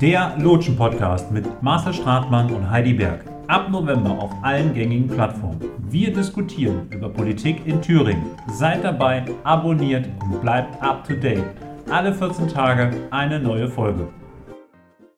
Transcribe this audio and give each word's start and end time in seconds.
Der 0.00 0.36
Lotschen-Podcast 0.38 1.30
mit 1.30 1.62
Marcel 1.62 1.94
Stratmann 1.94 2.52
und 2.52 2.68
Heidi 2.68 2.94
Berg. 2.94 3.24
Ab 3.46 3.70
November 3.70 4.10
auf 4.10 4.32
allen 4.42 4.74
gängigen 4.74 5.06
Plattformen. 5.06 5.60
Wir 5.88 6.12
diskutieren 6.12 6.88
über 6.90 7.08
Politik 7.08 7.64
in 7.64 7.80
Thüringen. 7.80 8.24
Seid 8.50 8.82
dabei, 8.82 9.24
abonniert 9.44 10.08
und 10.24 10.40
bleibt 10.40 10.82
up 10.82 11.06
to 11.06 11.14
date. 11.14 11.44
Alle 11.90 12.12
14 12.12 12.48
Tage 12.48 12.90
eine 13.12 13.38
neue 13.38 13.68
Folge. 13.68 14.08